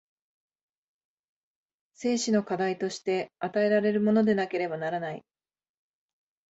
[1.93, 5.23] 生死の課題として与えられるものでなければならない。